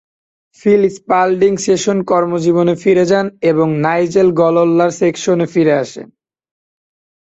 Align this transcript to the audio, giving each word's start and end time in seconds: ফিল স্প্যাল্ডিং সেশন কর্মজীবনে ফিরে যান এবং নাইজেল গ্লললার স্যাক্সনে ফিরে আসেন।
ফিল 0.59 0.83
স্প্যাল্ডিং 0.89 1.53
সেশন 1.57 1.97
কর্মজীবনে 2.03 2.73
ফিরে 2.75 3.05
যান 3.05 3.25
এবং 3.41 3.67
নাইজেল 3.81 4.29
গ্লললার 4.39 4.91
স্যাক্সনে 4.91 5.45
ফিরে 5.45 5.73
আসেন। 5.73 6.07